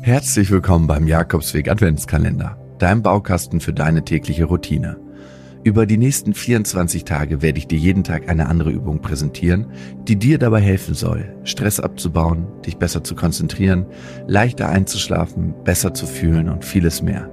[0.00, 4.98] Herzlich willkommen beim Jakobsweg Adventskalender, deinem Baukasten für deine tägliche Routine.
[5.64, 9.66] Über die nächsten 24 Tage werde ich dir jeden Tag eine andere Übung präsentieren,
[10.04, 13.84] die dir dabei helfen soll, Stress abzubauen, dich besser zu konzentrieren,
[14.26, 17.30] leichter einzuschlafen, besser zu fühlen und vieles mehr.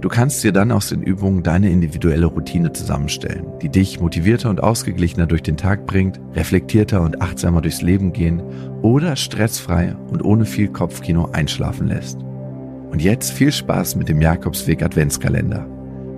[0.00, 4.62] Du kannst dir dann aus den Übungen deine individuelle Routine zusammenstellen, die dich motivierter und
[4.62, 8.42] ausgeglichener durch den Tag bringt, reflektierter und achtsamer durchs Leben gehen
[8.82, 12.18] oder stressfrei und ohne viel Kopfkino einschlafen lässt.
[12.90, 15.66] Und jetzt viel Spaß mit dem Jakobsweg Adventskalender,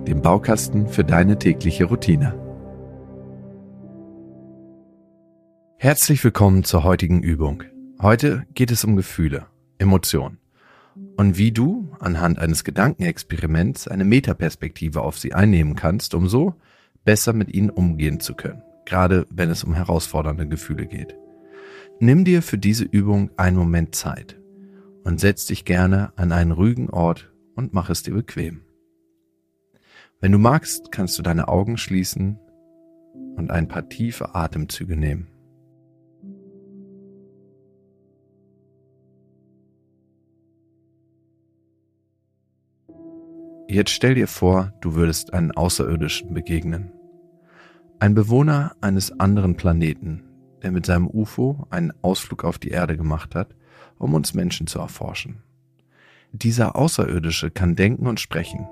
[0.07, 2.33] dem Baukasten für deine tägliche Routine.
[5.77, 7.63] Herzlich willkommen zur heutigen Übung.
[8.01, 9.45] Heute geht es um Gefühle,
[9.77, 10.37] Emotionen
[11.17, 16.55] und wie du anhand eines Gedankenexperiments eine Metaperspektive auf sie einnehmen kannst, um so
[17.05, 21.15] besser mit ihnen umgehen zu können, gerade wenn es um herausfordernde Gefühle geht.
[21.99, 24.39] Nimm dir für diese Übung einen Moment Zeit
[25.03, 28.61] und setz dich gerne an einen ruhigen Ort und mach es dir bequem.
[30.21, 32.39] Wenn du magst, kannst du deine Augen schließen
[33.35, 35.27] und ein paar tiefe Atemzüge nehmen.
[43.71, 46.91] Jetzt stell dir vor, du würdest einen Außerirdischen begegnen.
[47.99, 50.23] Ein Bewohner eines anderen Planeten,
[50.63, 53.55] der mit seinem UFO einen Ausflug auf die Erde gemacht hat,
[53.99, 55.43] um uns Menschen zu erforschen.
[56.31, 58.67] Dieser Außerirdische kann denken und sprechen.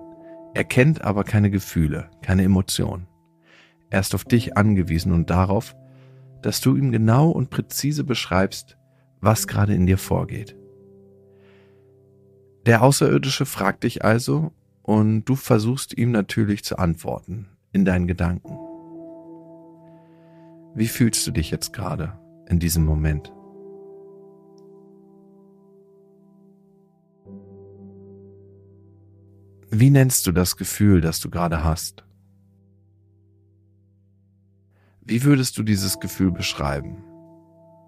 [0.55, 3.05] Er kennt aber keine Gefühle, keine Emotionen.
[3.91, 5.75] Er ist auf dich angewiesen und darauf,
[6.41, 8.79] dass du ihm genau und präzise beschreibst,
[9.21, 10.57] was gerade in dir vorgeht.
[12.65, 14.53] Der Außerirdische fragt dich also,
[14.87, 18.57] und du versuchst ihm natürlich zu antworten in deinen Gedanken.
[20.75, 23.33] Wie fühlst du dich jetzt gerade in diesem Moment?
[29.69, 32.05] Wie nennst du das Gefühl, das du gerade hast?
[35.01, 37.03] Wie würdest du dieses Gefühl beschreiben?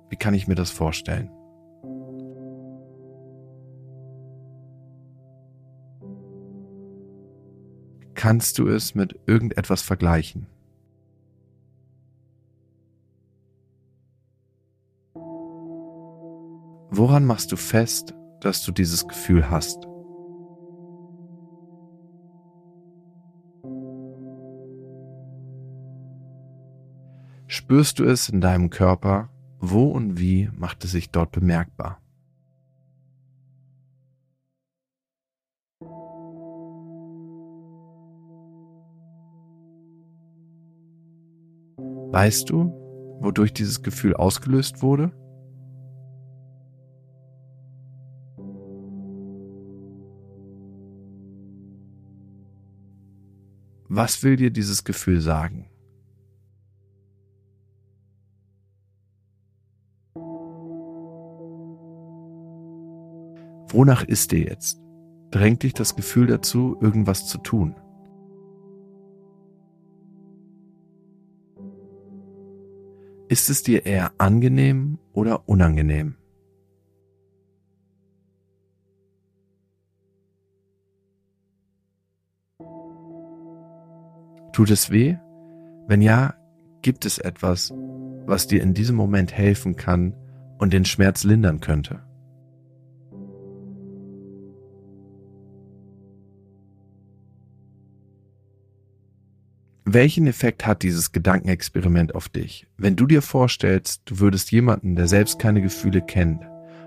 [0.09, 1.31] Wie kann ich mir das vorstellen?
[8.19, 10.45] Kannst du es mit irgendetwas vergleichen?
[16.91, 19.87] Woran machst du fest, dass du dieses Gefühl hast?
[27.47, 29.29] Spürst du es in deinem Körper?
[29.61, 32.01] Wo und wie macht es sich dort bemerkbar?
[42.11, 42.73] Weißt du,
[43.21, 45.11] wodurch dieses Gefühl ausgelöst wurde?
[53.87, 55.67] Was will dir dieses Gefühl sagen?
[63.71, 64.79] Wonach ist dir jetzt?
[65.31, 67.75] Drängt dich das Gefühl dazu, irgendwas zu tun?
[73.29, 76.15] Ist es dir eher angenehm oder unangenehm?
[84.51, 85.15] Tut es weh?
[85.85, 86.33] Wenn ja,
[86.81, 87.71] gibt es etwas,
[88.25, 90.15] was dir in diesem Moment helfen kann
[90.57, 92.08] und den Schmerz lindern könnte?
[99.85, 105.07] Welchen Effekt hat dieses Gedankenexperiment auf dich, wenn du dir vorstellst, du würdest jemanden, der
[105.07, 106.41] selbst keine Gefühle kennt,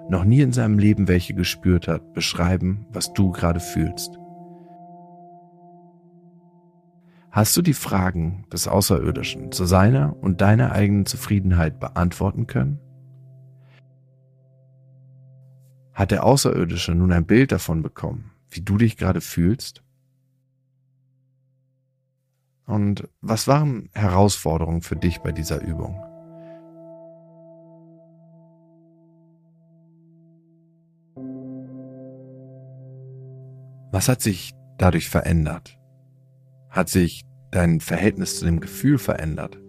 [0.09, 4.19] noch nie in seinem Leben welche gespürt hat, beschreiben, was du gerade fühlst?
[7.31, 12.79] Hast du die Fragen des Außerirdischen zu seiner und deiner eigenen Zufriedenheit beantworten können?
[15.95, 19.83] Hat der Außerirdische nun ein Bild davon bekommen, wie du dich gerade fühlst?
[22.67, 26.01] Und was waren Herausforderungen für dich bei dieser Übung?
[33.93, 35.79] Was hat sich dadurch verändert?
[36.71, 39.62] Hat sich dein Verhältnis zu dem Gefühl verändert?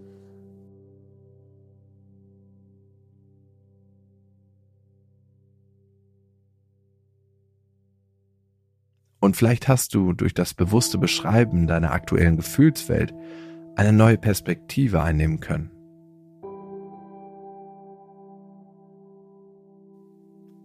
[9.23, 13.13] Und vielleicht hast du durch das bewusste Beschreiben deiner aktuellen Gefühlswelt
[13.77, 15.71] eine neue Perspektive einnehmen können.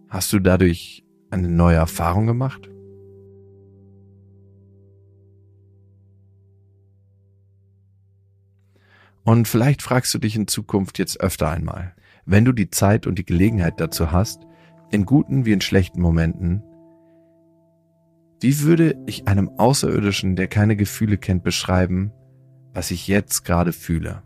[0.09, 2.69] Hast du dadurch eine neue Erfahrung gemacht?
[9.23, 11.95] Und vielleicht fragst du dich in Zukunft jetzt öfter einmal,
[12.25, 14.41] wenn du die Zeit und die Gelegenheit dazu hast,
[14.91, 16.61] in guten wie in schlechten Momenten,
[18.41, 22.11] wie würde ich einem Außerirdischen, der keine Gefühle kennt, beschreiben,
[22.73, 24.23] was ich jetzt gerade fühle?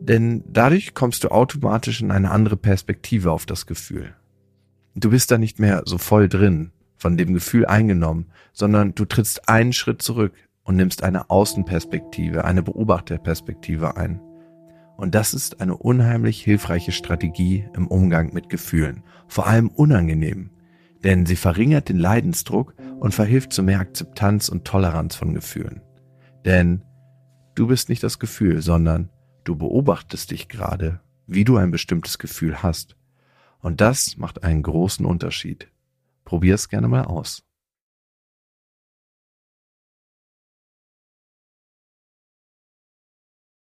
[0.00, 4.14] Denn dadurch kommst du automatisch in eine andere Perspektive auf das Gefühl.
[4.94, 9.48] Du bist da nicht mehr so voll drin, von dem Gefühl eingenommen, sondern du trittst
[9.48, 14.20] einen Schritt zurück und nimmst eine Außenperspektive, eine Beobachterperspektive ein.
[14.96, 20.50] Und das ist eine unheimlich hilfreiche Strategie im Umgang mit Gefühlen, vor allem unangenehm,
[21.02, 25.80] denn sie verringert den Leidensdruck und verhilft zu mehr Akzeptanz und Toleranz von Gefühlen.
[26.44, 26.84] Denn
[27.54, 29.08] du bist nicht das Gefühl, sondern
[29.44, 32.96] du beobachtest dich gerade, wie du ein bestimmtes Gefühl hast.
[33.60, 35.68] Und das macht einen großen Unterschied.
[36.24, 37.42] Probier es gerne mal aus.